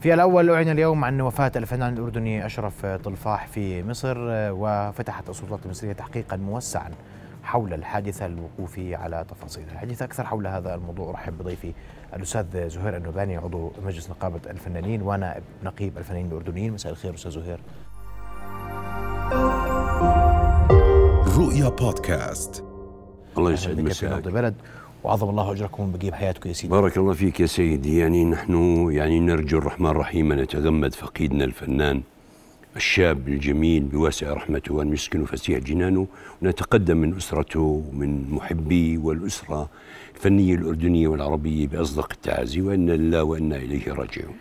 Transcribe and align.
في 0.00 0.14
الأول 0.14 0.50
أعلن 0.50 0.68
اليوم 0.68 1.04
عن 1.04 1.20
وفاة 1.20 1.52
الفنان 1.56 1.94
الأردني 1.94 2.46
أشرف 2.46 2.86
طلفاح 2.86 3.46
في 3.46 3.82
مصر 3.82 4.16
وفتحت 4.50 5.30
السلطات 5.30 5.60
المصرية 5.64 5.92
تحقيقا 5.92 6.36
موسعا 6.36 6.90
حول 7.42 7.74
الحادثة 7.74 8.26
الوقوف 8.26 8.78
على 8.78 9.24
تفاصيلها. 9.28 9.72
الحديث 9.72 10.02
أكثر 10.02 10.26
حول 10.26 10.46
هذا 10.46 10.74
الموضوع. 10.74 11.10
أرحب 11.10 11.38
بضيفي 11.38 11.72
الأستاذ 12.16 12.68
زهير 12.68 12.96
النوباني 12.96 13.36
عضو 13.36 13.72
مجلس 13.86 14.10
نقابة 14.10 14.40
الفنانين 14.50 15.02
ونائب 15.02 15.42
نقيب 15.64 15.98
الفنانين 15.98 16.26
الأردنيين. 16.26 16.72
مساء 16.72 16.92
الخير 16.92 17.14
أستاذ 17.14 17.30
زهير. 17.30 17.60
رؤيا 21.38 21.68
بودكاست. 21.68 22.64
الله 23.38 23.52
يسعد 23.52 23.80
مساك 23.80 24.22
في 24.24 24.30
بلد 24.30 24.54
وعظم 25.04 25.28
الله 25.28 25.52
أجركم 25.52 25.92
بقيب 25.92 26.14
حياتكم 26.14 26.48
يا 26.48 26.54
سيدي 26.54 26.72
بارك 26.72 26.96
الله 26.96 27.12
فيك 27.12 27.40
يا 27.40 27.46
سيدي 27.46 27.98
يعني 27.98 28.24
نحن 28.24 28.86
يعني 28.90 29.20
نرجو 29.20 29.58
الرحمن 29.58 29.90
الرحيم 29.90 30.32
أن 30.32 30.38
يتغمد 30.38 30.94
فقيدنا 30.94 31.44
الفنان 31.44 32.02
الشاب 32.76 33.28
الجميل 33.28 33.82
بواسع 33.82 34.32
رحمته 34.32 34.74
وان 34.74 34.92
يسكن 34.92 35.24
فسيح 35.24 35.58
جنانه 35.58 36.06
ونتقدم 36.42 36.96
من 36.96 37.16
أسرته 37.16 37.60
ومن 37.60 38.30
محبيه 38.30 38.98
والأسرة 38.98 39.68
الفنية 40.14 40.54
الأردنية 40.54 41.08
والعربية 41.08 41.66
بأصدق 41.66 42.08
التعازي 42.12 42.60
وأنا 42.60 42.92
لله 42.92 43.22
وإنا 43.22 43.56
إليه 43.56 43.92
راجعون. 43.92 44.34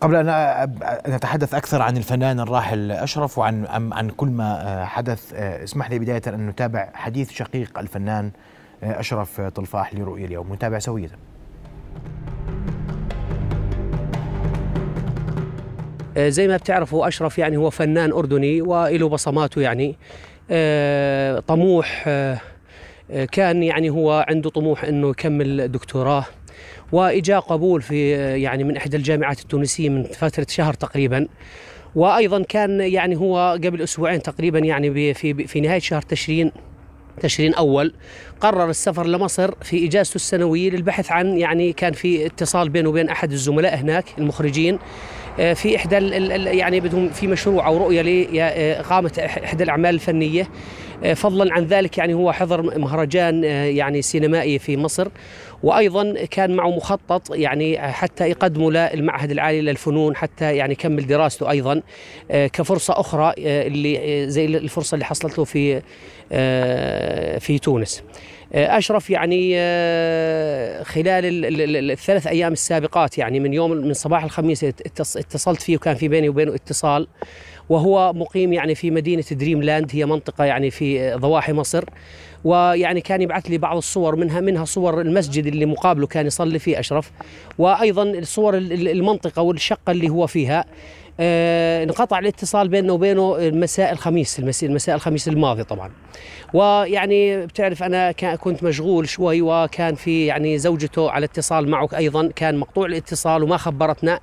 قبل 0.00 0.16
أن 0.16 0.72
نتحدث 1.08 1.54
أكثر 1.54 1.82
عن 1.82 1.96
الفنان 1.96 2.40
الراحل 2.40 2.90
أشرف 2.90 3.38
وعن 3.38 3.66
عن 3.92 4.10
كل 4.10 4.28
ما 4.28 4.84
حدث 4.84 5.32
اسمح 5.34 5.90
لي 5.90 5.98
بداية 5.98 6.22
أن 6.28 6.46
نتابع 6.46 6.88
حديث 6.94 7.30
شقيق 7.30 7.78
الفنان 7.78 8.30
أشرف 8.82 9.40
طلفاح 9.40 9.94
لرؤية 9.94 10.24
اليوم 10.24 10.54
نتابع 10.54 10.78
سوية 10.78 11.10
زي 16.18 16.48
ما 16.48 16.56
بتعرفوا 16.56 17.08
أشرف 17.08 17.38
يعني 17.38 17.56
هو 17.56 17.70
فنان 17.70 18.12
أردني 18.12 18.62
وله 18.62 19.08
بصماته 19.08 19.60
يعني. 19.60 19.96
طموح 21.40 22.04
كان 23.32 23.62
يعني 23.62 23.90
هو 23.90 24.24
عنده 24.28 24.50
طموح 24.50 24.84
إنه 24.84 25.10
يكمل 25.10 25.72
دكتوراه. 25.72 26.24
وإجا 26.92 27.38
قبول 27.38 27.82
في 27.82 28.10
يعني 28.42 28.64
من 28.64 28.76
إحدى 28.76 28.96
الجامعات 28.96 29.40
التونسية 29.40 29.88
من 29.88 30.02
فترة 30.02 30.46
شهر 30.48 30.74
تقريبا. 30.74 31.28
وأيضا 31.94 32.42
كان 32.42 32.80
يعني 32.80 33.16
هو 33.16 33.58
قبل 33.64 33.82
أسبوعين 33.82 34.22
تقريبا 34.22 34.58
يعني 34.58 35.14
في 35.14 35.34
في 35.46 35.60
نهاية 35.60 35.78
شهر 35.78 36.02
تشرين 36.02 36.52
تشرين 37.20 37.54
أول 37.54 37.92
قرر 38.40 38.70
السفر 38.70 39.06
لمصر 39.06 39.54
في 39.62 39.86
إجازته 39.86 40.14
السنوية 40.14 40.70
للبحث 40.70 41.12
عن 41.12 41.38
يعني 41.38 41.72
كان 41.72 41.92
في 41.92 42.26
اتصال 42.26 42.68
بينه 42.68 42.88
وبين 42.88 43.08
أحد 43.08 43.32
الزملاء 43.32 43.76
هناك 43.76 44.04
المخرجين 44.18 44.78
في 45.54 45.76
إحدى 45.76 45.96
يعني 46.58 46.80
بدهم 46.80 47.08
في 47.08 47.26
مشروع 47.26 47.66
أو 47.66 47.76
رؤية 47.76 48.02
لإقامة 48.02 49.12
إحدى 49.44 49.64
الأعمال 49.64 49.94
الفنية 49.94 50.48
فضلا 51.14 51.54
عن 51.54 51.64
ذلك 51.64 51.98
يعني 51.98 52.14
هو 52.14 52.32
حضر 52.32 52.78
مهرجان 52.78 53.44
يعني 53.44 54.02
سينمائي 54.02 54.58
في 54.58 54.76
مصر 54.76 55.08
وأيضا 55.62 56.14
كان 56.30 56.56
معه 56.56 56.70
مخطط 56.76 57.34
يعني 57.34 57.78
حتى 57.92 58.28
يقدمه 58.30 58.70
للمعهد 58.70 59.30
العالي 59.30 59.60
للفنون 59.60 60.16
حتى 60.16 60.56
يعني 60.56 60.72
يكمل 60.72 61.06
دراسته 61.06 61.50
أيضا 61.50 61.82
كفرصة 62.30 63.00
أخرى 63.00 63.34
اللي 63.38 64.24
زي 64.30 64.44
الفرصة 64.44 64.94
اللي 64.94 65.04
حصلت 65.04 65.38
له 65.38 65.44
في 65.44 65.82
في 67.40 67.58
تونس. 67.62 68.02
أشرف 68.54 69.10
يعني 69.10 69.54
خلال 70.84 71.90
الثلاث 71.90 72.26
أيام 72.26 72.52
السابقات 72.52 73.18
يعني 73.18 73.40
من 73.40 73.52
يوم 73.54 73.70
من 73.70 73.92
صباح 73.92 74.24
الخميس 74.24 74.64
اتصلت 74.64 75.62
فيه 75.62 75.76
وكان 75.76 75.94
في 75.94 76.08
بيني 76.08 76.28
وبينه 76.28 76.54
اتصال 76.54 77.06
وهو 77.68 78.12
مقيم 78.12 78.52
يعني 78.52 78.74
في 78.74 78.90
مدينة 78.90 79.24
دريم 79.30 79.62
لاند 79.62 79.90
هي 79.92 80.06
منطقة 80.06 80.44
يعني 80.44 80.70
في 80.70 81.14
ضواحي 81.14 81.52
مصر 81.52 81.84
ويعني 82.44 83.00
كان 83.00 83.22
يبعث 83.22 83.46
لي 83.46 83.58
بعض 83.58 83.76
الصور 83.76 84.16
منها 84.16 84.40
منها 84.40 84.64
صور 84.64 85.00
المسجد 85.00 85.46
اللي 85.46 85.66
مقابله 85.66 86.06
كان 86.06 86.26
يصلي 86.26 86.58
فيه 86.58 86.80
أشرف 86.80 87.10
وأيضا 87.58 88.20
صور 88.22 88.56
المنطقة 88.56 89.42
والشقة 89.42 89.90
اللي 89.90 90.08
هو 90.08 90.26
فيها. 90.26 90.60
آه 90.60 90.64
انقطع 91.20 92.18
الاتصال 92.18 92.68
بيننا 92.68 92.92
وبينه 92.92 93.36
مساء 93.38 93.92
الخميس 93.92 94.38
المساء 94.62 94.94
الخميس 94.96 95.28
الماضي 95.28 95.64
طبعا. 95.64 95.90
ويعني 96.54 97.46
بتعرف 97.46 97.82
أنا 97.82 98.12
كنت 98.12 98.62
مشغول 98.62 99.08
شوي 99.08 99.42
وكان 99.42 99.94
في 99.94 100.26
يعني 100.26 100.58
زوجته 100.58 101.10
على 101.10 101.24
اتصال 101.24 101.68
معه 101.68 101.88
أيضا 101.96 102.30
كان 102.36 102.56
مقطوع 102.56 102.86
الاتصال 102.86 103.42
وما 103.42 103.56
خبرتنا 103.56 104.20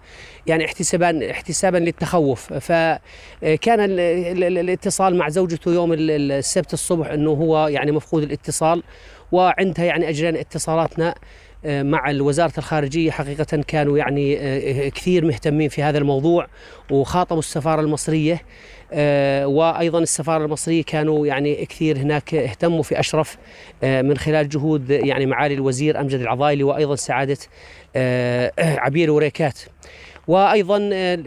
يعني 0.47 0.66
احتسابا 0.66 1.31
احتسابا 1.31 1.78
للتخوف. 1.78 2.53
فكان 2.53 3.80
الاتصال 3.80 5.16
مع 5.16 5.30
زوجته 5.30 5.74
يوم 5.74 5.94
السبت 5.94 6.74
الصبح 6.74 7.08
إنه 7.08 7.31
هو 7.31 7.68
يعني 7.68 7.92
مفقود 7.92 8.24
الاتصال 8.24 8.84
وعندها 9.31 9.86
يعني 9.86 10.09
اجرينا 10.09 10.40
اتصالاتنا. 10.40 11.16
مع 11.67 12.11
وزارة 12.19 12.53
الخارجية 12.57 13.11
حقيقة 13.11 13.63
كانوا 13.67 13.97
يعني 13.97 14.35
كثير 14.89 15.25
مهتمين 15.25 15.69
في 15.69 15.83
هذا 15.83 15.97
الموضوع 15.97 16.47
وخاطبوا 16.91 17.39
السفارة 17.39 17.81
المصرية 17.81 18.41
وأيضا 19.45 20.00
السفارة 20.00 20.45
المصرية 20.45 20.83
كانوا 20.83 21.28
يعني 21.28 21.66
كثير 21.66 21.97
هناك 21.97 22.33
اهتموا 22.33 22.83
في 22.83 23.00
أشرف 23.00 23.38
من 23.83 24.17
خلال 24.17 24.50
جهود 24.50 24.89
يعني 24.89 25.25
معالي 25.25 25.53
الوزير 25.53 26.00
أمجد 26.01 26.19
العضايلي 26.19 26.63
وأيضا 26.63 26.95
سعادة 26.95 27.38
عبير 28.59 29.11
وريكات. 29.11 29.59
وأيضا 30.28 30.78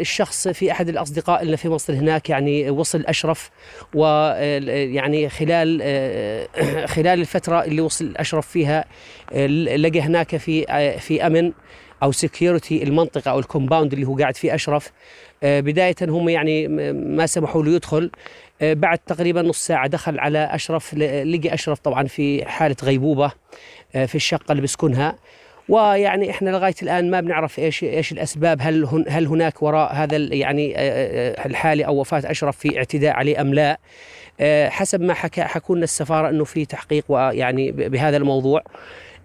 الشخص 0.00 0.49
في 0.49 0.72
أحد 0.72 0.88
الأصدقاء 0.88 1.43
اللي 1.43 1.56
في 1.56 1.69
مصر 1.69 1.94
هناك 1.94 2.31
يعني 2.31 2.71
وصل 2.71 3.05
أشرف 3.06 3.50
ويعني 3.94 5.28
خلال 5.28 5.83
خلال 6.94 7.21
الفترة 7.21 7.65
اللي 7.65 7.81
وصل 7.81 8.15
أشرف 8.16 8.47
فيها 8.47 8.84
لقى 9.77 10.00
هناك 10.00 10.37
في 10.37 10.65
في 10.99 11.27
أمن 11.27 11.53
أو 12.03 12.12
security 12.12 12.82
المنطقة 12.83 13.31
أو 13.31 13.38
ال 13.38 13.44
compound 13.44 13.92
اللي 13.93 14.06
هو 14.06 14.16
قاعد 14.16 14.37
فيه 14.37 14.55
أشرف. 14.55 14.93
بداية 15.43 15.94
هم 16.03 16.28
يعني 16.28 16.69
ما 16.93 17.27
سمحوا 17.27 17.62
له 17.62 17.71
يدخل. 17.71 18.11
بعد 18.62 18.99
تقريبا 18.99 19.43
نص 19.43 19.67
ساعة 19.67 19.87
دخل 19.87 20.19
على 20.19 20.38
أشرف 20.38 20.94
لقي 20.94 21.55
أشرف 21.55 21.78
طبعا 21.78 22.06
في 22.06 22.44
حالة 22.44 22.77
غيبوبة 22.82 23.32
في 23.93 24.15
الشقة 24.15 24.53
اللي 24.53 24.62
بسكنها 24.62 25.17
ويعني 25.70 26.31
إحنا 26.31 26.50
لغاية 26.50 26.75
الآن 26.82 27.10
ما 27.10 27.20
بنعرف 27.20 27.58
إيش 27.58 27.84
إيش 27.84 28.12
الأسباب 28.12 28.58
هل 28.60 28.84
هن 28.84 29.04
هل 29.08 29.26
هناك 29.26 29.62
وراء 29.62 29.94
هذا 29.94 30.16
يعني 30.16 30.75
الحاله 31.47 31.84
أو 31.84 32.00
وفاة 32.00 32.31
أشرف 32.31 32.56
في 32.56 32.78
اعتداء 32.78 33.12
عليه 33.12 33.41
أم 33.41 33.54
لا؟ 33.54 33.78
حسب 34.69 35.00
ما 35.00 35.14
حكى 35.14 35.42
حكوا 35.42 35.76
لنا 35.76 35.84
السفارة 35.84 36.28
إنه 36.28 36.44
في 36.44 36.64
تحقيق 36.64 37.04
ويعني 37.08 37.72
بهذا 37.72 38.16
الموضوع. 38.16 38.62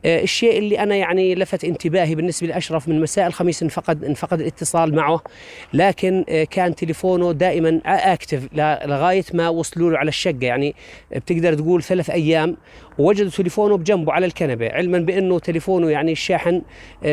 الشيء 0.06 0.58
اللي 0.58 0.80
أنا 0.80 0.96
يعني 0.96 1.36
لفت 1.36 1.66
انتباهي 1.66 2.16
بالنسبة 2.16 2.48
لأشرف 2.48 2.88
من 2.88 3.02
مساء 3.02 3.28
الخميس 3.28 3.64
انفقد 3.64 4.04
انفقد 4.04 4.42
الاتصال 4.42 4.96
معه. 4.96 5.22
لكن 5.74 6.26
كان 6.52 6.76
تليفونه 6.76 7.32
دائما 7.32 7.82
اكتف 7.86 8.48
لغاية 8.86 9.24
ما 9.34 9.50
وصلوا 9.50 9.92
له 9.92 9.98
على 9.98 10.10
الشقة. 10.10 10.38
يعني 10.42 10.76
بتقدر 11.16 11.54
تقول 11.54 11.84
ثلاث 11.84 12.10
أيام 12.10 12.58
ووجدوا 12.98 13.32
تليفونه 13.32 13.78
بجنبه 13.78 14.12
على 14.14 14.26
الكنبة 14.26 14.70
علما 14.70 15.00
بأنه 15.00 15.40
تليفونه 15.40 15.90
يعني 15.90 16.12
الشاحن 16.12 16.62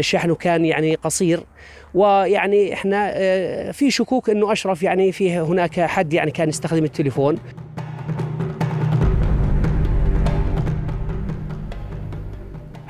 شحنه 0.00 0.34
كان 0.34 0.64
يعني 0.64 0.94
قصير. 0.94 1.40
ويعني 1.94 2.72
إحنا 2.74 3.12
في 3.72 3.90
شكوك 3.90 4.30
إنه 4.30 4.52
أشرف 4.52 4.82
يعني 4.82 5.12
فيه 5.12 5.42
هناك 5.42 5.80
حد 5.80 6.12
يعني 6.12 6.30
كان 6.30 6.48
يستخدم 6.48 6.84
التليفون. 6.84 7.38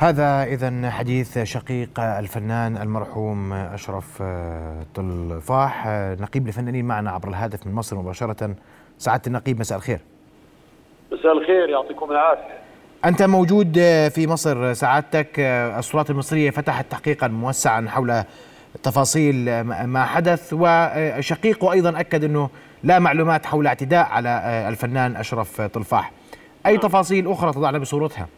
هذا 0.02 0.44
إذا 0.44 0.90
حديث 0.90 1.38
شقيق 1.38 2.00
الفنان 2.00 2.76
المرحوم 2.76 3.52
أشرف 3.52 4.22
طلفاح 4.94 5.86
نقيب 6.20 6.48
الفنانين 6.48 6.84
معنا 6.84 7.10
عبر 7.10 7.28
الهاتف 7.28 7.66
من 7.66 7.72
مصر 7.72 7.96
مباشرة. 7.96 8.54
سعادة 8.98 9.22
النقيب 9.26 9.60
مساء 9.60 9.78
الخير. 9.78 10.00
مساء 11.12 11.32
الخير 11.32 11.68
يعطيكم 11.68 12.10
العافية. 12.10 12.58
أنت 13.04 13.22
موجود 13.22 13.78
في 14.14 14.26
مصر 14.26 14.72
سعادتك. 14.72 15.40
السلطات 15.78 16.10
المصرية 16.10 16.50
فتحت 16.50 16.86
تحقيقا 16.90 17.28
موسعا 17.28 17.86
حول 17.88 18.22
تفاصيل 18.82 19.60
ما 19.64 20.04
حدث. 20.04 20.52
وشقيقه 20.52 21.72
أيضا 21.72 22.00
أكد 22.00 22.24
أنه 22.24 22.50
لا 22.82 22.98
معلومات 22.98 23.46
حول 23.46 23.66
اعتداء 23.66 24.06
على 24.06 24.64
الفنان 24.68 25.16
أشرف 25.16 25.60
طلفاح 25.60 26.12
أي 26.66 26.78
تفاصيل 26.78 27.30
أخرى 27.30 27.52
تضعنا 27.52 27.78
بصورتها؟ 27.78 28.28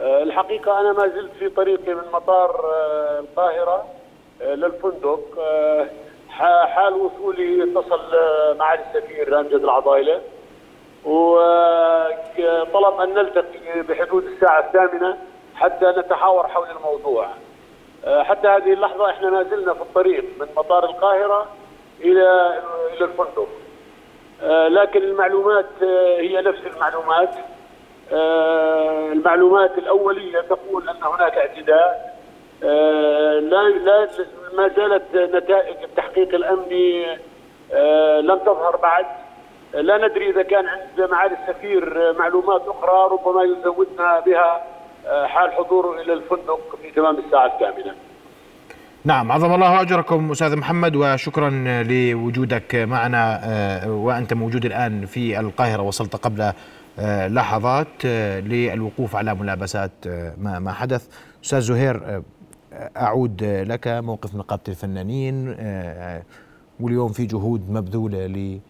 الحقيقة 0.00 0.80
أنا 0.80 0.92
ما 0.92 1.08
زلت 1.08 1.32
في 1.38 1.48
طريقي 1.48 1.94
من 1.94 2.02
مطار 2.12 2.64
القاهرة 3.18 3.86
للفندق. 4.40 5.20
حال 6.28 6.94
وصولي 6.94 7.64
اتصل 7.64 8.00
معالي 8.58 8.82
السفير 8.82 9.40
أمجد 9.40 9.64
العضايلة. 9.64 10.20
وطلب 11.04 13.00
أن 13.00 13.14
نلتقي 13.14 13.82
بحدود 13.88 14.24
الساعة 14.24 14.60
الثامنة 14.60 15.18
حتى 15.54 15.86
نتحاور 15.86 16.48
حول 16.48 16.66
الموضوع. 16.70 17.28
حتى 18.06 18.48
هذه 18.48 18.72
اللحظة 18.72 19.10
إحنا 19.10 19.30
ما 19.30 19.42
زلنا 19.42 19.74
في 19.74 19.80
الطريق 19.80 20.24
من 20.40 20.46
مطار 20.56 20.84
القاهرة 20.84 21.46
إلى 22.00 22.60
إلى 22.96 23.04
الفندق. 23.04 23.48
لكن 24.68 25.02
المعلومات 25.02 25.82
هي 26.18 26.42
نفس 26.42 26.60
المعلومات. 26.66 27.34
المعلومات 28.12 29.78
الأولية 29.78 30.40
تقول 30.40 30.88
أن 30.88 31.02
هناك 31.02 31.32
اعتداء. 31.32 32.16
لا 33.40 33.68
لا 33.68 34.08
ما 34.56 34.68
زالت 34.76 35.34
نتائج 35.34 35.76
التحقيق 35.84 36.34
الأمني 36.34 37.04
لم 38.20 38.38
تظهر 38.38 38.76
بعد. 38.76 39.06
لا 39.74 40.08
ندري 40.08 40.30
إذا 40.30 40.42
كان 40.42 40.66
عند 40.66 41.10
معالي 41.10 41.36
السفير 41.42 42.12
معلومات 42.18 42.62
أخرى 42.68 43.08
ربما 43.12 43.42
يزودنا 43.42 44.20
بها 44.20 44.62
حال 45.26 45.52
حضوره 45.52 46.00
إلى 46.00 46.12
الفندق 46.12 46.78
في 46.82 46.90
تمام 46.90 47.16
الساعة 47.18 47.46
الثامنة. 47.46 47.94
نعم 49.04 49.32
عظم 49.32 49.54
الله 49.54 49.80
أجركم 49.80 50.30
أستاذ 50.30 50.56
محمد 50.56 50.96
وشكرا 50.96 51.50
لوجودك 51.88 52.74
معنا 52.74 53.40
وأنت 53.86 54.34
موجود 54.34 54.64
الآن 54.64 55.06
في 55.06 55.40
القاهرة 55.40 55.82
وصلت 55.82 56.16
قبل 56.16 56.52
لحظات 57.28 58.06
للوقوف 58.46 59.16
على 59.16 59.34
ملابسات 59.34 59.90
ما 60.38 60.72
حدث 60.72 61.06
أستاذ 61.44 61.60
زهير 61.60 62.22
أعود 62.72 63.44
لك 63.44 63.88
موقف 63.88 64.34
نقابة 64.34 64.62
الفنانين 64.68 65.48
واليوم 66.80 67.12
في 67.12 67.26
جهود 67.26 67.70
مبذولة 67.70 68.26
ل 68.26 68.60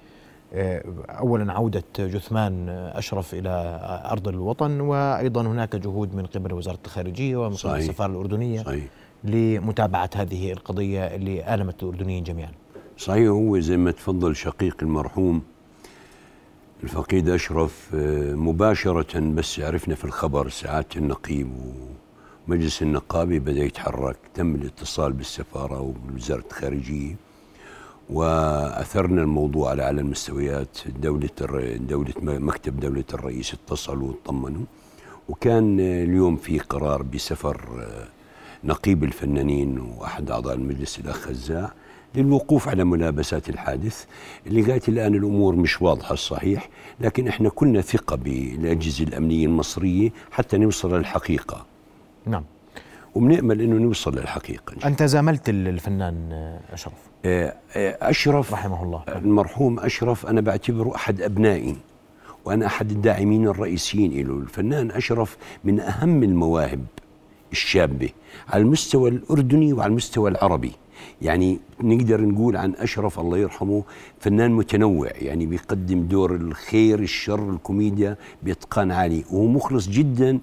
اولا 1.09 1.53
عودة 1.53 1.83
جثمان 1.99 2.69
أشرف 2.69 3.35
إلى 3.35 3.81
أرض 4.11 4.29
الوطن 4.29 4.81
وأيضا 4.81 5.43
هناك 5.43 5.77
جهود 5.77 6.15
من 6.15 6.27
قبل 6.27 6.53
وزارة 6.53 6.79
الخارجية 6.85 7.37
ومن 7.37 7.57
قبل 7.57 7.77
السفارة 7.77 8.11
الأردنية 8.11 8.63
صحيح. 8.63 8.85
لمتابعة 9.25 10.11
هذه 10.17 10.53
القضية 10.53 11.01
اللي 11.01 11.55
المت 11.55 11.83
الأردنيين 11.83 12.25
جميعا. 12.25 12.51
صحيح 12.99 13.29
هو 13.29 13.59
زي 13.59 13.77
ما 13.77 13.91
تفضل 13.91 14.37
شقيق 14.37 14.77
المرحوم 14.83 15.43
الفقيد 16.85 17.29
أشرف 17.29 17.89
مباشرة 18.35 19.21
بس 19.21 19.61
عرفنا 19.61 19.95
في 19.95 20.05
الخبر 20.05 20.49
ساعات 20.49 20.97
النقيب 20.97 21.51
ومجلس 22.49 22.83
النقابه 22.83 23.39
بدأ 23.39 23.65
يتحرك 23.65 24.17
تم 24.35 24.55
الاتصال 24.55 25.13
بالسفارة 25.13 25.81
وبوزارة 25.81 26.45
الخارجية 26.51 27.17
وأثرنا 28.11 29.23
الموضوع 29.23 29.71
على 29.71 29.83
أعلى 29.83 30.01
المستويات. 30.01 30.79
دولة 31.01 31.31
دولة 31.77 32.15
مكتب 32.23 32.81
دولة 32.81 33.05
الرئيس 33.15 33.55
اتصلوا 33.55 34.09
واطمنوا 34.09 34.65
وكان 35.29 35.81
اليوم 35.81 36.37
في 36.37 36.59
قرار 36.59 37.03
بسفر 37.03 37.87
نقيب 38.65 39.05
الفنانين 39.05 39.79
وأحد 39.79 40.31
أعضاء 40.31 40.55
المجلس 40.55 40.99
الاخ 40.99 41.17
خزاع 41.17 41.73
للوقوف 42.15 42.69
على 42.69 42.85
ملابسات 42.85 43.49
الحادث 43.49 44.05
لغاية 44.47 44.81
الآن 44.89 45.15
الأمور 45.15 45.57
مش 45.57 45.83
واضحة 45.83 46.13
الصحيح 46.13 46.69
لكن 47.01 47.29
إحنا 47.29 47.49
كنا 47.49 47.81
ثقة 47.81 48.17
بالأجهزة 48.17 49.05
الأمنية 49.05 49.47
المصرية 49.47 50.11
حتى 50.31 50.59
نوصل 50.59 50.99
للحقيقة. 50.99 51.67
نعم. 52.27 52.45
وبنأمل 53.15 53.61
إنه 53.61 53.75
نوصل 53.77 54.19
للحقيقة 54.19 54.89
انت 54.89 55.03
زاملت 55.03 55.49
الفنان 55.49 56.33
أشرف. 56.73 56.93
أشرف 58.03 58.53
رحمه 58.53 58.83
الله. 58.83 59.03
المرحوم 59.09 59.81
أشرف 59.81 60.27
أنا 60.27 60.41
بعتبره 60.41 60.95
أحد 60.95 61.21
أبنائي 61.23 61.77
وأنا 62.45 62.67
أحد 62.67 62.91
الداعمين 62.91 63.49
الرئيسيين 63.49 64.27
له 64.27 64.35
الفنان 64.39 64.91
أشرف 64.91 65.37
من 65.65 65.81
أهم 65.81 66.23
المواهب 66.23 66.85
الشابة 67.53 68.09
على 68.49 68.63
المستوى 68.63 69.11
الأردني 69.11 69.73
وعلى 69.73 69.91
المستوى 69.91 70.31
العربي. 70.31 70.73
يعني 71.23 71.59
نقدر 71.83 72.21
نقول 72.21 72.57
عن 72.57 72.73
أشرف 72.79 73.21
الله 73.21 73.39
يرحمه 73.39 73.83
فنان 74.21 74.51
متنوع 74.53 75.09
يعني 75.15 75.47
بيقدم 75.47 76.03
دور 76.03 76.35
الخير 76.35 76.99
الشر 76.99 77.51
الكوميديا 77.51 78.17
بإتقان 78.43 78.91
عالي 78.91 79.25
وهو 79.31 79.47
مخلص 79.47 79.89
جدا 79.89 80.39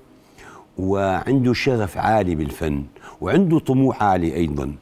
وعنده 0.78 1.54
شغف 1.54 1.98
عالي 1.98 2.36
بالفن 2.36 2.84
وعنده 3.22 3.60
طموح 3.60 4.04
عالي 4.04 4.36
أيضا. 4.36 4.76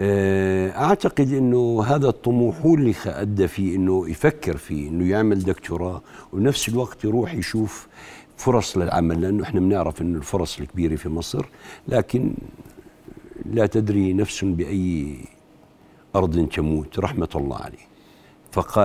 أعتقد 0.00 1.32
إنه 1.32 1.84
هذا 1.86 2.08
الطموح 2.08 2.60
هو 2.66 2.74
اللي 2.74 2.94
أدى 3.06 3.48
فيه 3.48 3.76
إنه 3.76 4.08
يفكر 4.10 4.56
فيه 4.56 4.88
إنه 4.88 5.10
يعمل 5.10 5.38
دكتوراه 5.38 6.02
وبنفس 6.32 6.68
الوقت 6.68 7.04
يروح 7.04 7.34
يشوف 7.34 7.86
فرص 8.36 8.76
للعمل 8.76 9.20
لأنه 9.20 9.42
إحنا 9.42 9.60
بنعرف 9.60 10.02
إنه 10.02 10.18
الفرص 10.18 10.58
الكبيرة 10.60 10.96
في 10.96 11.08
مصر 11.08 11.46
لكن 11.88 12.34
لا 13.52 13.66
تدري 13.66 14.12
نفس 14.12 14.44
بأي 14.44 15.16
أرض 16.16 16.48
تموت 16.48 16.98
رحمة 16.98 17.28
الله 17.34 17.56
عليه. 17.56 17.86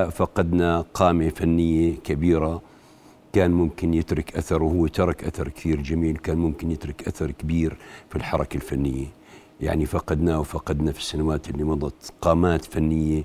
فقدنا 0.10 0.82
قامه 0.94 1.30
فنية 1.30 1.96
كبيرة 1.96 2.62
كان 3.34 3.52
ممكن 3.52 3.94
يترك 3.94 4.36
اثر 4.38 4.64
وهو 4.64 4.88
ترك 4.88 5.24
أثر 5.24 5.50
كثير 5.50 5.82
جميل 5.82 6.18
كان 6.18 6.38
ممكن 6.38 6.72
يترك 6.72 7.08
أثر 7.08 7.32
كبير 7.32 7.78
في 8.10 8.16
الحركة 8.16 8.56
الفنية. 8.56 9.06
يعني 9.62 9.86
فقدناه 9.86 10.40
وفقدنا 10.40 10.92
في 10.92 11.00
السنوات 11.00 11.50
اللي 11.50 11.64
مضت. 11.64 12.14
قامات 12.22 12.66
فنية 12.66 13.24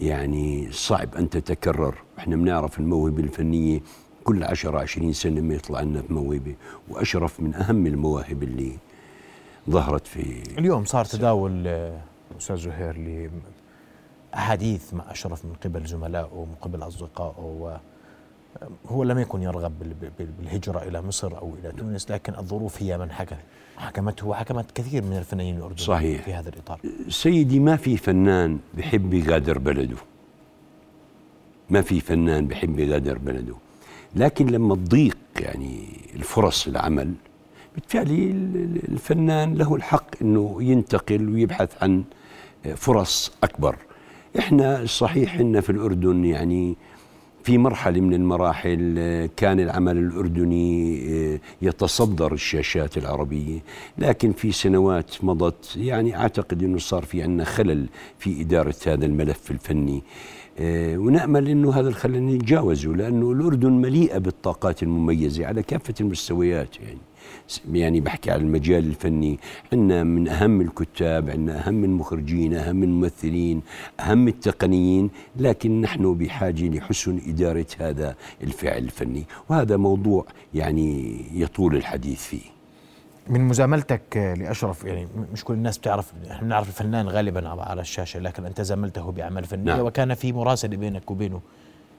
يعني 0.00 0.68
صعب 0.72 1.14
أن 1.14 1.30
تتكرر. 1.30 1.94
إحنا 2.18 2.36
بنعرف 2.36 2.78
الموهبة 2.78 3.22
الفنية 3.22 3.80
كل 4.24 4.44
10 4.44 4.78
20 4.78 5.12
سنة 5.12 5.40
ما 5.40 5.54
يطلع 5.54 5.80
لنا 5.80 6.02
موهبه 6.08 6.54
وأشرف 6.88 7.40
من 7.40 7.54
أهم 7.54 7.86
المواهب 7.86 8.42
اللي 8.42 8.72
ظهرت 9.70 10.06
في 10.06 10.42
اليوم 10.58 10.84
صار 10.84 11.04
تداول 11.04 11.66
أستاذ 12.38 12.56
زهير 12.56 12.96
لاحاديث 14.32 14.94
مع 14.94 15.10
أشرف 15.10 15.44
من 15.44 15.52
قبل 15.64 15.86
زملائه 15.86 16.28
ومن 16.34 16.54
قبل 16.60 16.82
أصدقائه 16.82 17.78
هو 18.86 19.02
لم 19.02 19.18
يكن 19.18 19.42
يرغب 19.42 19.72
بالهجرة 20.38 20.82
إلى 20.82 21.02
مصر 21.02 21.38
أو 21.38 21.54
إلى 21.60 21.72
تونس 21.72 22.10
لكن 22.10 22.34
الظروف 22.34 22.82
هي 22.82 22.98
من 22.98 23.10
حكم 23.12 23.36
حكمته 23.76 24.26
وحكمت 24.26 24.70
كثير 24.74 25.02
من 25.02 25.16
الفنانين 25.16 25.56
الأردنيين 25.56 25.86
صحيح. 25.86 26.22
في 26.22 26.34
هذا 26.34 26.48
الإطار. 26.48 26.80
سيدي 27.08 27.60
ما 27.60 27.76
في 27.76 27.96
فنان 27.96 28.58
بحب 28.74 29.14
يغادر 29.14 29.58
بلده؟ 29.58 29.96
ما 31.70 31.82
في 31.82 32.00
فنان 32.00 32.46
بحب 32.46 32.78
يغادر 32.78 33.18
بلده؟ 33.18 33.54
لكن 34.14 34.46
لما 34.46 34.74
تضيق 34.74 35.18
يعني 35.40 35.88
الفرص 36.14 36.66
العمل 36.66 37.14
بالتالي 37.76 38.30
الفنان 38.88 39.54
له 39.54 39.74
الحق 39.74 40.22
إنه 40.22 40.62
ينتقل 40.62 41.28
ويبحث 41.28 41.82
عن 41.82 42.04
فرص 42.76 43.32
أكبر. 43.42 43.76
إحنا 44.38 44.86
صحيح 44.86 45.38
إن 45.38 45.60
في 45.60 45.70
الأردن 45.70 46.24
يعني 46.24 46.76
في 47.44 47.58
مرحلة 47.58 48.00
من 48.00 48.14
المراحل 48.14 48.94
كان 49.36 49.60
العمل 49.60 49.98
الأردني 49.98 51.00
يتصدر 51.62 52.32
الشاشات 52.32 52.98
العربية 52.98 53.58
لكن 53.98 54.32
في 54.32 54.52
سنوات 54.52 55.24
مضت 55.24 55.76
يعني 55.76 56.16
أعتقد 56.16 56.62
إنه 56.62 56.78
صار 56.78 57.02
في 57.02 57.22
عندنا 57.22 57.44
خلل 57.44 57.86
في 58.18 58.40
إدارة 58.40 58.74
هذا 58.86 59.06
الملف 59.06 59.50
الفني. 59.50 60.02
ونأمل 60.96 61.48
إنه 61.48 61.72
هذا 61.72 61.88
الخلل 61.88 62.26
نتجاوزه 62.26 62.94
لأنه 62.94 63.32
الأردن 63.32 63.72
مليئة 63.72 64.18
بالطاقات 64.18 64.82
المميزة 64.82 65.46
على 65.46 65.62
كافة 65.62 65.94
المستويات 66.00 66.80
يعني. 66.80 66.98
يعني 67.72 68.00
بحكي 68.00 68.30
على 68.30 68.42
المجال 68.42 68.86
الفني. 68.86 69.38
عندنا 69.72 70.04
من 70.04 70.28
أهم 70.28 70.60
الكتاب 70.60 71.30
عندنا 71.30 71.68
أهم 71.68 71.84
المخرجين 71.84 72.54
أهم 72.54 72.82
الممثلين 72.82 73.62
أهم 74.00 74.28
التقنيين 74.28 75.10
لكن 75.36 75.80
نحن 75.80 76.14
بحاجة 76.14 76.68
لحسن 76.68 77.20
إدارة 77.26 77.66
هذا 77.78 78.14
الفعل 78.42 78.78
الفني. 78.78 79.24
وهذا 79.48 79.76
موضوع 79.76 80.26
يعني 80.54 81.16
يطول 81.32 81.76
الحديث 81.76 82.22
فيه. 82.22 82.56
من 83.28 83.40
مزاملتك 83.40 84.34
لأشرف 84.38 84.84
يعني 84.84 85.08
مش 85.32 85.44
كل 85.44 85.54
الناس 85.54 85.78
بتعرف 85.78 86.12
إحنا 86.30 86.46
بنعرف 86.46 86.68
الفنان 86.68 87.08
غالبا 87.08 87.48
على 87.48 87.80
الشاشة 87.80 88.20
لكن 88.20 88.46
أنت 88.46 88.60
زاملته 88.60 89.12
باعمال 89.12 89.44
فنيه 89.44 89.62
نعم. 89.62 89.86
وكان 89.86 90.14
في 90.14 90.32
مراسلة 90.32 90.76
بينك 90.76 91.10
وبينه. 91.10 91.40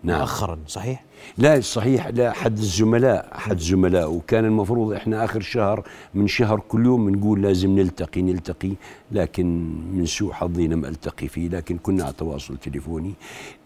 نعم. 0.03 0.19
مؤخرا 0.19 0.59
صحيح؟ 0.67 1.03
لا 1.37 1.61
صحيح. 1.61 2.07
لا 2.07 2.29
أحد 2.29 2.57
الزملاء 2.57 3.31
أحد 3.35 3.57
الزملاء. 3.57 4.11
وكان 4.13 4.45
المفروض 4.45 4.93
إحنا 4.93 5.25
آخر 5.25 5.41
شهر 5.41 5.83
من 6.13 6.27
شهر 6.27 6.59
كل 6.59 6.85
يوم 6.85 7.11
بنقول 7.11 7.41
لازم 7.41 7.79
نلتقي 7.79 8.21
نلتقي. 8.21 8.71
لكن 9.11 9.45
من 9.93 10.05
سوء 10.05 10.31
حظي 10.33 10.67
لم 10.67 10.85
ألتقي 10.85 11.27
فيه. 11.27 11.49
لكن 11.49 11.77
كنا 11.77 12.03
على 12.03 12.13
تواصل 12.13 12.57
تليفوني. 12.57 13.13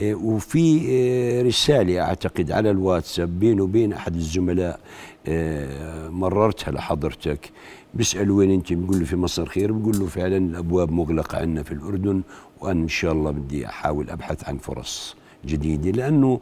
آه 0.01 0.13
وفي 0.13 0.81
آه 0.89 1.41
رسالة 1.41 2.01
أعتقد 2.01 2.51
على 2.51 2.71
الواتساب 2.71 3.39
بينه 3.39 3.63
وبين 3.63 3.93
أحد 3.93 4.15
الزملاء 4.15 4.79
آه 5.27 6.09
مررتها 6.09 6.71
لحضرتك. 6.71 7.51
بيسأل 7.93 8.31
وين 8.31 8.51
أنت؟ 8.51 8.73
بقول 8.73 8.99
له 8.99 9.05
في 9.05 9.15
مصر 9.15 9.45
خير. 9.45 9.71
بقول 9.71 9.99
له 9.99 10.05
فعلا 10.05 10.37
الأبواب 10.37 10.91
مغلقة 10.91 11.37
عندنا 11.37 11.63
في 11.63 11.71
الأردن. 11.71 12.21
وأنا 12.61 12.83
إن 12.83 12.87
شاء 12.87 13.11
الله 13.11 13.31
بدي 13.31 13.67
أحاول 13.67 14.09
أبحث 14.09 14.49
عن 14.49 14.57
فرص. 14.57 15.15
جديدة 15.45 15.91
لأنه 15.91 16.39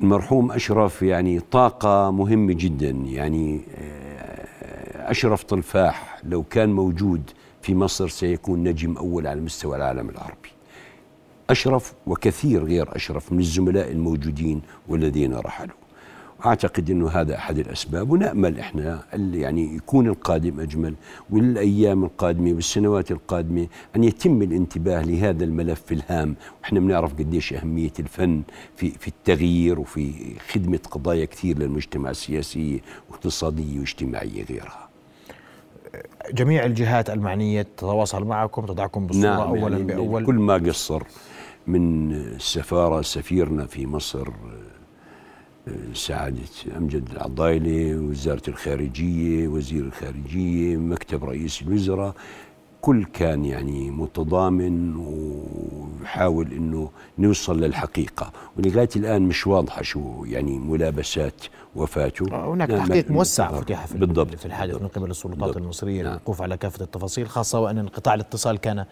المرحوم 0.00 0.52
أشرف 0.52 1.02
يعني 1.02 1.40
طاقة 1.40 2.10
مهمة 2.10 2.52
جدا. 2.52 2.90
يعني 2.90 3.60
أشرف 4.94 5.44
طلفاح 5.44 6.20
لو 6.24 6.42
كان 6.42 6.72
موجود 6.72 7.30
في 7.62 7.74
مصر 7.74 8.08
سيكون 8.08 8.64
نجم 8.64 8.96
أول 8.96 9.26
على 9.26 9.40
مستوى 9.40 9.76
العالم 9.76 10.08
العربي. 10.08 10.48
أشرف 11.50 11.92
وكثير 12.06 12.64
غير 12.64 12.96
أشرف 12.96 13.32
من 13.32 13.38
الزملاء 13.38 13.90
الموجودين 13.90 14.62
والذين 14.88 15.34
رحلوا. 15.34 15.83
أعتقد 16.46 16.90
إنه 16.90 17.08
هذا 17.08 17.36
أحد 17.36 17.58
الأسباب 17.58 18.10
ونأمل 18.10 18.58
إحنا 18.58 19.02
يعني 19.32 19.76
يكون 19.76 20.06
القادم 20.06 20.60
أجمل 20.60 20.94
والأيام 21.30 22.04
القادمة 22.04 22.52
والسنوات 22.52 23.10
القادمة 23.10 23.66
أن 23.96 24.04
يتم 24.04 24.42
الانتباه 24.42 25.02
لهذا 25.02 25.44
الملف 25.44 25.92
الهام. 25.92 26.34
وإحنا 26.62 26.80
بنعرف 26.80 27.12
قديش 27.14 27.52
أهمية 27.52 27.92
الفن 27.98 28.42
في 28.76 28.90
في 28.90 29.08
التغيير 29.08 29.80
وفي 29.80 30.12
خدمة 30.52 30.80
قضايا 30.90 31.24
كثير 31.24 31.58
للمجتمع 31.58 32.10
السياسيه 32.10 32.80
واقتصادية 33.10 33.78
واجتماعية 33.80 34.44
غيرها. 34.44 34.88
جميع 36.32 36.64
الجهات 36.64 37.10
المعنية 37.10 37.62
تتواصل 37.62 38.24
معكم 38.24 38.66
تضعكم 38.66 39.06
بالصورة 39.06 39.26
نعم 39.26 39.40
اولا 39.40 39.76
يعني 39.78 39.82
بأول. 39.82 40.26
كل 40.26 40.34
ما 40.34 40.54
قصر 40.54 41.02
من 41.66 42.12
السفاره 42.12 43.02
سفيرنا 43.02 43.66
في 43.66 43.86
مصر 43.86 44.28
سعادة 45.94 46.38
أمجد 46.76 47.08
العضايلي 47.12 47.94
وزارة 47.94 48.42
الخارجية 48.48 49.48
وزير 49.48 49.84
الخارجية 49.84 50.76
مكتب 50.76 51.24
رئيس 51.24 51.62
الوزراء. 51.62 52.14
كل 52.80 53.04
كان 53.04 53.44
يعني 53.44 53.90
متضامن 53.90 54.96
ويحاول 54.96 56.52
إنه 56.52 56.90
نوصل 57.18 57.60
للحقيقة. 57.60 58.32
ولغاية 58.56 58.88
الآن 58.96 59.22
مش 59.22 59.46
واضحة 59.46 59.82
شو 59.82 60.24
يعني 60.24 60.58
ملابسات 60.58 61.42
وفاته. 61.76 62.26
آه، 62.32 62.54
هناك 62.54 62.68
تحقيق 62.68 63.10
موسع 63.10 63.60
فتح 63.60 63.86
في 63.86 63.98
بالضبط. 63.98 64.34
في 64.34 64.46
الحادث 64.46 64.82
من 64.82 64.88
قبل 64.88 65.10
السلطات 65.10 65.38
بالضبط. 65.38 65.56
المصرية 65.56 66.02
نعم. 66.02 66.12
للوقوف 66.12 66.42
على 66.42 66.56
كافة 66.56 66.84
التفاصيل 66.84 67.28
خاصة 67.28 67.60
وأن 67.60 67.78
انقطاع 67.78 68.14
الاتصال 68.14 68.58
كان 68.58 68.84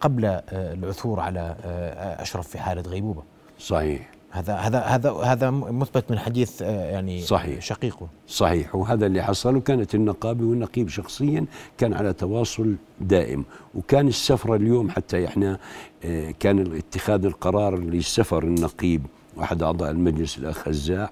قبل 0.00 0.24
آه، 0.24 0.42
العثور 0.50 1.20
على 1.20 1.56
آه، 1.64 2.22
أشرف 2.22 2.48
في 2.48 2.58
حالة 2.58 2.82
غيبوبة. 2.82 3.22
صحيح. 3.58 4.19
هذا 4.30 4.54
هذا 4.54 4.78
هذا 4.78 5.12
هذا 5.12 5.50
مثبت 5.50 6.10
من 6.10 6.18
حديث 6.18 6.62
آه، 6.62 6.90
يعني 6.90 7.20
صحيح. 7.20 7.62
شقيقه. 7.62 8.08
صحيح. 8.28 8.74
وهذا 8.74 9.06
اللي 9.06 9.22
حصل 9.22 9.56
وكانت 9.56 9.94
النقابة 9.94 10.44
والنقيب 10.44 10.88
شخصيا 10.88 11.44
كان 11.78 11.94
على 11.94 12.12
تواصل 12.12 12.74
دائم. 13.00 13.44
وكان 13.74 14.08
السفره 14.08 14.56
اليوم 14.56 14.90
حتى 14.90 15.26
إحنا 15.26 15.58
آه، 16.04 16.34
كان 16.40 16.76
اتخاذ 16.76 17.24
القرار 17.24 17.78
لسفر 17.78 18.42
النقيب 18.42 19.06
واحد 19.36 19.62
أعضاء 19.62 19.90
المجلس 19.90 20.38
الأخ 20.38 20.68
هزاع 20.68 21.10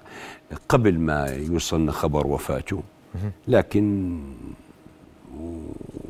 قبل 0.69 0.99
ما 0.99 1.25
يوصلنا 1.25 1.91
خبر 1.91 2.27
وفاته. 2.27 2.83
لكن 3.47 4.17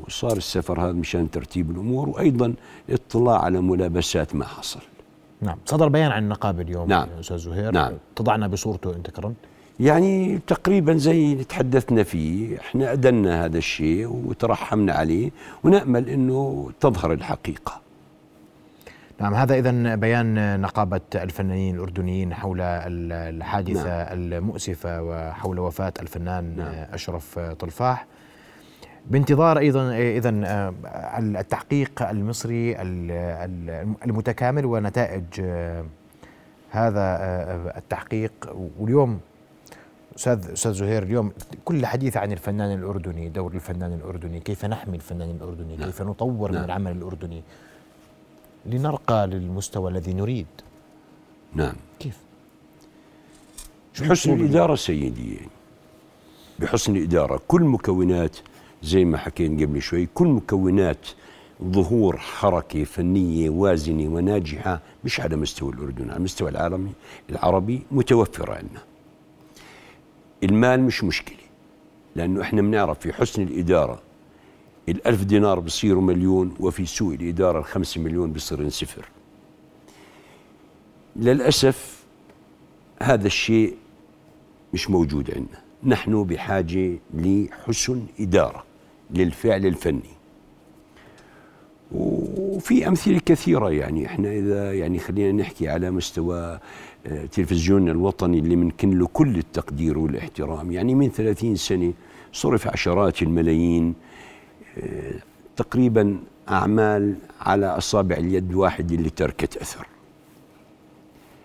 وصار 0.08 0.38
السفر 0.38 0.82
هذا 0.82 0.92
مشان 0.92 1.32
ترتيب 1.32 1.72
الأمور 1.72 2.10
وأيضا 2.10 2.54
اطلاع 2.90 3.42
على 3.42 3.62
ملابسات 3.62 4.36
ما 4.36 4.46
حصل. 4.46 4.80
نعم. 5.42 5.58
صدر 5.66 5.88
بيان 5.88 6.12
عن 6.12 6.24
النقابه 6.24 6.62
اليوم 6.62 6.90
نعم. 6.90 7.08
أستاذ 7.20 7.38
زهير. 7.38 7.72
نعم. 7.72 7.94
تضعنا 8.16 8.48
بصورته 8.48 8.96
أنت 8.96 9.10
كرمت؟ 9.10 9.36
يعني 9.80 10.40
تقريبا 10.48 10.98
زي 10.98 11.34
اللي 11.34 11.44
تحدثنا 11.44 12.04
فيه. 12.04 12.58
إحنا 12.58 12.94
ادنا 12.94 13.46
هذا 13.46 13.58
الشيء 13.58 14.08
وترحمنا 14.08 14.94
عليه 14.94 15.32
ونأمل 15.64 16.10
إنه 16.10 16.72
تظهر 16.80 17.14
الحقيقة. 17.14 17.82
نعم 19.20 19.34
هذا 19.34 19.56
اذا 19.56 19.96
بيان 19.96 20.60
نقابة 20.62 21.02
الفنانين 21.16 21.76
الأردنيين 21.76 22.34
حول 22.34 22.62
الحادثة 22.62 24.04
نعم. 24.04 24.08
المؤسفة 24.12 25.04
وحول 25.04 25.60
وفاة 25.60 25.94
الفنان 26.02 26.54
نعم. 26.58 26.74
أشرف 26.94 27.40
طلفاح. 27.40 28.06
بانتظار 29.10 29.60
أيضا 29.60 29.94
اذا 29.94 30.42
آه، 30.46 30.74
التحقيق 31.20 32.10
المصري 32.10 32.82
المتكامل 34.06 34.66
ونتائج 34.66 35.24
آه، 35.40 35.86
هذا 36.70 37.02
آه، 37.02 37.78
التحقيق 37.78 38.32
واليوم 38.80 39.20
أستاذ 40.16 40.52
أستاذ 40.52 40.74
زهير 40.74 41.04
اليوم 41.04 41.32
كل 41.66 41.86
حديث 41.86 42.18
عن 42.18 42.32
الفنان 42.32 42.80
الأردني 42.80 43.30
دور 43.30 43.54
الفنان 43.54 43.94
الأردني 43.94 44.40
كيف 44.40 44.66
نحمي 44.66 44.96
الفنان 44.96 45.30
الأردني 45.30 45.76
نعم. 45.76 45.86
كيف 45.86 46.02
نطور 46.02 46.52
نعم. 46.52 46.60
من 46.60 46.66
العمل 46.66 46.92
الأردني 46.92 47.44
لنرقى 48.66 49.28
للمستوى 49.28 49.92
الذي 49.92 50.14
نريد 50.14 50.48
نعم 51.54 51.76
كيف 52.00 52.18
بحسن 54.02 54.34
الإدارة 54.34 54.76
سيدي 54.76 55.40
بحسن 56.60 56.96
الإدارة 56.96 57.42
كل 57.48 57.62
مكونات 57.62 58.38
زي 58.84 59.06
ما 59.06 59.18
حكينا 59.18 59.66
قبل 59.66 59.82
شوي 59.82 60.06
كل 60.14 60.28
مكونات 60.28 61.08
ظهور 61.64 62.18
حركة 62.18 62.84
فنية 62.84 63.50
وازنة 63.50 64.10
وناجحة 64.14 64.82
مش 65.04 65.20
على 65.20 65.36
مستوى 65.36 65.74
الأردن 65.74 66.10
على 66.10 66.18
المستوى 66.18 66.50
العالمي 66.50 66.92
العربي 67.30 67.82
متوفرة 67.92 68.54
عندنا. 68.54 68.82
المال 70.44 70.82
مش 70.84 71.04
مشكلة 71.04 71.38
لأنه 72.16 72.42
إحنا 72.42 72.62
بنعرف 72.62 73.00
في 73.00 73.14
حسن 73.14 73.42
الإدارة 73.44 74.02
الألف 74.90 75.24
دينار 75.24 75.60
بصيروا 75.60 76.02
مليون 76.02 76.56
وفي 76.60 76.86
سوء 76.86 77.16
الإدارة 77.16 77.60
الخمسة 77.60 78.02
مليون 78.02 78.32
بصير 78.34 78.70
صفر 78.70 79.10
للأسف 81.16 82.04
هذا 83.02 83.28
الشيء 83.28 83.76
مش 84.74 84.90
موجود 84.90 85.32
عندنا. 85.32 85.62
نحن 85.84 86.24
بحاجة 86.24 86.98
لحسن 87.14 88.06
إدارة. 88.20 88.64
للفعل 89.10 89.66
الفني. 89.66 90.20
وفي 91.92 92.88
أمثلة 92.88 93.20
كثيرة 93.26 93.72
يعني 93.72 94.06
إحنا 94.06 94.32
إذا 94.32 94.74
يعني 94.74 95.00
خلينا 95.00 95.32
نحكي 95.42 95.70
على 95.70 95.92
مستوى 95.92 96.60
آه، 97.08 97.26
تلفزيوننا 97.26 97.92
الوطني 97.92 98.40
اللي 98.40 98.56
منكن 98.56 99.00
له 99.00 99.08
كل 99.08 99.38
التقدير 99.38 99.98
والاحترام. 99.98 100.72
يعني 100.72 100.96
من 100.96 101.10
ثلاثين 101.10 101.56
سنة 101.56 101.94
صرف 102.34 102.68
عشرات 102.68 103.22
الملايين 103.22 103.94
آه، 104.78 105.14
تقريبا 105.56 106.20
أعمال 106.50 107.16
على 107.42 107.66
أصابع 107.66 108.16
اليد 108.16 108.54
واحد 108.54 108.92
اللي 108.92 109.10
تركت 109.10 109.58
أثر. 109.58 109.88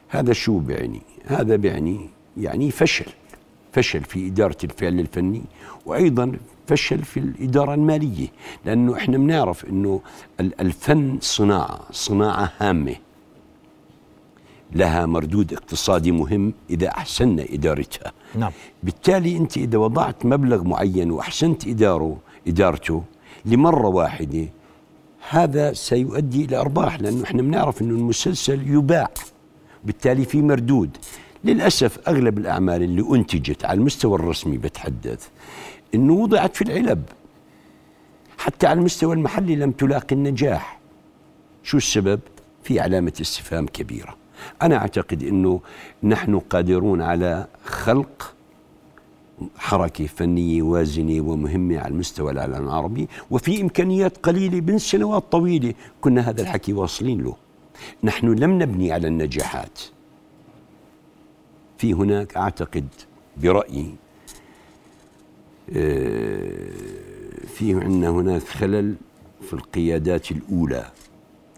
هذا 0.09 0.33
شو 0.33 0.59
بيعني؟ 0.59 1.01
هذا 1.25 1.57
بيعني 1.57 2.09
يعني 2.37 2.71
فشل. 2.71 3.13
فشل 3.75 4.05
في 4.05 4.27
إدارة 4.27 4.57
الفعل 4.65 5.01
الفني 5.01 5.43
وأيضا 5.87 6.33
فشل 6.67 7.05
في 7.05 7.21
الإدارة 7.21 7.75
المالية 7.75 8.29
لأنه 8.65 8.97
إحنا 8.97 9.19
بنعرف 9.19 9.65
أنه 9.65 10.01
الفن 10.41 11.19
صناعة 11.21 11.81
صناعة 11.93 12.53
هامة. 12.59 12.95
لها 14.73 15.07
مردود 15.07 15.53
اقتصادي 15.53 16.13
مهم 16.13 16.53
إذا 16.71 16.89
أحسننا 16.89 17.45
إدارتها. 17.51 18.13
نعم. 18.35 18.53
بالتالي 18.83 19.37
أنت 19.37 19.57
إذا 19.57 19.79
وضعت 19.79 20.27
مبلغ 20.27 20.65
معين 20.65 21.11
وأحسنت 21.11 21.67
إداره 21.67 22.17
إدارته 22.49 23.03
لمرة 23.45 23.89
واحدة 23.89 24.49
هذا 25.31 25.73
سيؤدي 25.73 26.45
إلى 26.45 26.57
أرباح 26.57 27.01
لأنه 27.01 27.25
إحنا 27.25 27.43
بنعرف 27.43 27.83
أنه 27.83 27.95
المسلسل 27.95 28.69
يباع. 28.69 29.11
بالتالي 29.85 30.25
في 30.25 30.43
مردود. 30.43 30.97
للأسف 31.45 32.09
أغلب 32.09 32.39
الأعمال 32.39 32.83
اللي 32.83 33.15
أنتجت 33.15 33.65
على 33.65 33.79
المستوى 33.79 34.15
الرسمي 34.15 34.59
بتحدث 34.59 35.29
أنه 35.95 36.13
وضعت 36.13 36.57
في 36.57 36.63
العلب. 36.63 37.03
حتى 38.39 38.67
على 38.67 38.79
المستوى 38.79 39.15
المحلي 39.15 39.57
لم 39.57 39.71
تلاقي 39.71 40.17
النجاح. 40.17 40.81
شو 41.63 41.77
السبب؟ 41.77 42.21
في 42.63 42.81
علامة 42.81 43.13
استفهام 43.21 43.67
كبيرة. 43.67 44.17
أنا 44.63 44.77
أعتقد 44.77 45.23
أنه 45.23 45.61
نحن 46.03 46.39
قادرون 46.39 47.03
على 47.03 47.47
خلق 47.65 48.35
حركة 49.57 50.07
فنية 50.07 50.63
وازنة 50.63 51.21
ومهمة 51.21 51.79
على 51.79 51.89
المستوى 51.89 52.33
العالم 52.33 52.65
العربي 52.65 53.09
وفي 53.31 53.61
إمكانيات 53.61 54.17
قليلة 54.17 54.61
من 54.61 54.79
سنوات 54.79 55.25
طويلة 55.33 55.75
كنا 56.01 56.21
هذا 56.21 56.43
الحكي 56.43 56.73
واصلين 56.73 57.23
له. 57.23 57.37
نحن 58.05 58.27
لم 58.35 58.63
نبني 58.63 58.93
على 58.93 59.09
النجاحات. 59.09 59.79
في 61.79 61.93
هناك 61.93 62.37
أعتقد 62.37 62.89
برأيي 63.37 63.95
آه، 65.77 66.49
في 67.47 67.75
عندنا 67.75 68.09
هناك 68.09 68.43
خلل 68.43 68.95
في 69.43 69.53
القيادات 69.53 70.31
الأولى 70.31 70.85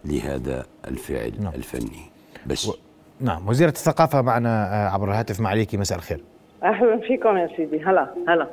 لهذا 0.05 0.65
الفعل 0.87 1.33
نعم. 1.39 1.53
الفني. 1.53 2.01
بس. 2.47 2.67
و... 2.67 2.73
نعم. 3.21 3.47
وزيرة 3.47 3.69
الثقافة 3.69 4.21
معنا 4.21 4.73
آه، 4.73 4.89
عبر 4.89 5.09
الهاتف. 5.11 5.39
معليكي 5.39 5.77
مساء 5.77 5.97
الخير. 5.97 6.23
أهلا 6.63 6.99
فيكم 7.07 7.37
يا 7.37 7.49
سيدي. 7.57 7.83
هلا 7.83 8.13
هلا. 8.27 8.47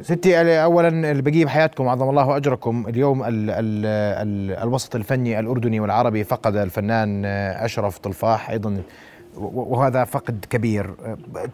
ستي 0.00 0.40
اولا 0.64 1.10
البقية 1.10 1.44
بحياتكم 1.44 1.88
عظم 1.88 2.08
الله 2.10 2.36
أجركم. 2.36 2.84
اليوم 2.88 3.22
ال 3.22 3.50
ال 3.50 3.86
ال 3.86 4.50
الوسط 4.62 4.96
الفني 4.96 5.40
الأردني 5.40 5.80
والعربي 5.80 6.24
فقد 6.24 6.56
الفنان 6.56 7.24
آه، 7.24 7.64
أشرف 7.64 7.98
طلفاح. 7.98 8.50
أيضا 8.50 8.82
وهذا 9.38 10.04
فقد 10.04 10.44
كبير. 10.50 10.94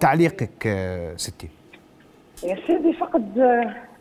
تعليقك 0.00 0.68
ستي. 1.16 1.49
يا 2.42 2.56
سيدي 2.66 2.92
فقد 2.92 3.34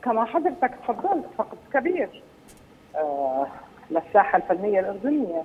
كما 0.04 0.26
حضرتك 0.26 0.72
تفضلت 0.84 1.26
فقد 1.38 1.58
كبير. 1.74 2.24
للساحه 3.92 4.38
الفنية 4.38 4.80
الأردنية. 4.80 5.44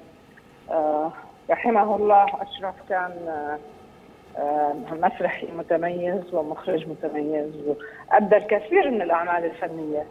رحمه 1.50 1.96
الله 1.96 2.24
أشرف 2.24 2.74
كان 2.88 3.12
مسرحي 4.92 5.48
متميز 5.58 6.34
ومخرج 6.34 6.88
متميز 6.88 7.52
وأدى 7.66 8.36
الكثير 8.36 8.90
من 8.90 9.02
الأعمال 9.02 9.44
الفنية 9.44 10.04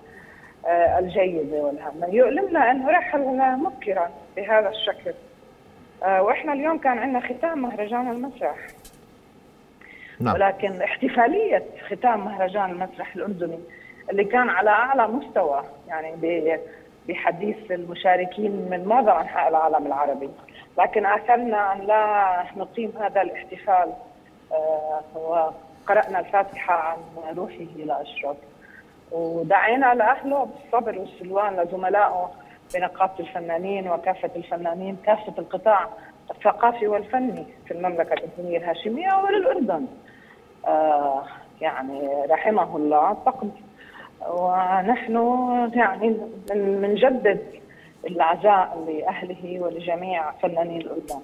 آه، 0.65 0.99
الجيدة 0.99 1.61
والهامة. 1.61 2.07
يؤلمنا 2.07 2.71
أنه 2.71 2.89
رحل 2.89 3.21
مبكرا 3.59 4.09
بهذا 4.35 4.69
الشكل. 4.69 5.13
آه، 6.03 6.21
وإحنا 6.21 6.53
اليوم 6.53 6.77
كان 6.77 6.97
عندنا 6.97 7.19
ختام 7.19 7.61
مهرجان 7.61 8.11
المسرح. 8.11 8.55
نعم. 10.19 10.33
ولكن 10.33 10.81
احتفالية 10.81 11.63
ختام 11.89 12.25
مهرجان 12.25 12.71
المسرح 12.71 13.15
الأردني 13.15 13.59
اللي 14.09 14.23
كان 14.23 14.49
على 14.49 14.69
أعلى 14.69 15.07
مستوى 15.07 15.63
يعني 15.87 16.15
بحديث 17.07 17.71
المشاركين 17.71 18.51
من 18.51 18.85
معظم 18.85 19.09
أنحاء 19.09 19.49
العالم 19.49 19.87
العربي. 19.87 20.29
لكن 20.77 21.05
آثرنا 21.05 21.73
أن 21.73 21.81
لا 21.81 22.43
نقيم 22.57 22.93
هذا 22.99 23.21
الاحتفال 23.21 23.93
وقرأنا 25.15 26.19
الفاتحة 26.19 26.73
عن 26.73 26.97
روحه 27.37 27.75
لأشرف 27.85 28.37
ودعينا 29.11 29.93
لأهله 29.93 30.45
بالصبر 30.45 30.99
والسلوان 30.99 31.59
لزملائه 31.59 32.31
بنقابة 32.73 33.19
الفنانين 33.19 33.87
وكافة 33.87 34.29
الفنانين 34.35 34.97
كافة 35.05 35.33
القطاع 35.37 35.89
الثقافي 36.31 36.87
والفني 36.87 37.45
في 37.67 37.73
المملكة 37.73 38.13
الأردنية 38.13 38.57
الهاشمية 38.57 39.13
وللأردن. 39.23 39.85
آه 40.67 41.23
يعني 41.61 42.09
رحمه 42.29 42.77
الله 42.77 43.13
فقد 43.25 43.51
ونحن 44.29 45.15
يعني 45.73 46.17
بنجدد 46.55 47.41
العزاء 48.07 48.85
لأهله 48.87 49.59
ولجميع 49.59 50.31
فنانين 50.31 50.81
الأردن. 50.81 51.19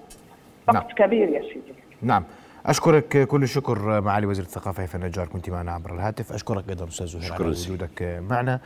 فقد 0.66 0.74
نعم. 0.74 0.86
كبير 0.96 1.28
يا 1.28 1.40
سيدي. 1.40 1.74
نعم. 2.02 2.24
أشكرك 2.66 3.28
كل 3.28 3.42
الشكر 3.42 4.00
معالي 4.00 4.26
وزير 4.26 4.44
الثقافة 4.44 4.82
هيفا 4.82 4.98
النجار 4.98 5.26
كنت 5.26 5.50
معنا 5.50 5.72
عبر 5.72 5.94
الهاتف. 5.94 6.32
أشكرك 6.32 6.68
أيضا 6.68 6.84
أستاذ 6.88 7.06
زهير 7.06 7.32
على 7.32 7.44
وجودك 7.44 8.20
معنا. 8.30 8.60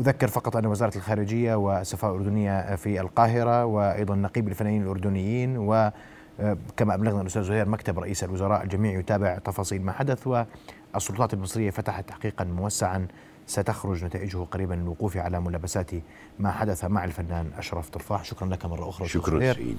أذكر 0.00 0.28
فقط 0.28 0.56
أن 0.56 0.66
وزارة 0.66 0.96
الخارجية 0.96 1.54
والسفارة 1.54 2.12
الأردنية 2.12 2.74
في 2.76 3.00
القاهرة 3.00 3.64
وأيضا 3.64 4.14
نقيب 4.14 4.48
الفنانين 4.48 4.82
الأردنيين 4.82 5.58
و 5.58 5.92
آه، 6.40 6.56
كما 6.76 6.94
أبلغنا 6.94 7.20
الأستاذ 7.20 7.42
زهير 7.42 7.68
مكتب 7.68 7.98
رئيس 7.98 8.24
الوزراء 8.24 8.62
الجميع 8.62 8.98
يتابع 8.98 9.38
تفاصيل 9.38 9.82
ما 9.82 9.92
حدث 9.92 10.26
والسلطات 10.26 11.34
المصرية 11.34 11.70
فتحت 11.70 12.08
تحقيقا 12.08 12.44
موسعا 12.44 13.06
ستخرج 13.46 14.04
نتائجه 14.04 14.38
قريبا 14.38 14.74
للوقوف 14.74 15.16
على 15.16 15.40
ملابسات 15.40 15.90
ما 16.38 16.50
حدث 16.50 16.84
مع 16.84 17.04
الفنان 17.04 17.50
أشرف 17.58 17.90
طرفاح 17.90 18.24
شكرا 18.24 18.48
لك. 18.48 18.66
مرة 18.66 18.88
أخرى 18.88 19.08
شكرا 19.08 19.52
سيدي 19.52 19.76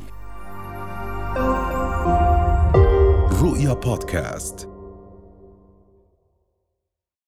رؤيا 3.41 3.73
بودكاست. 3.73 4.74